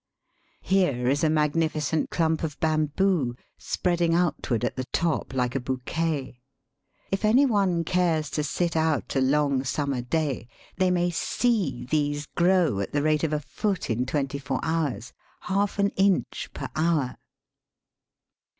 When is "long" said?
9.21-9.63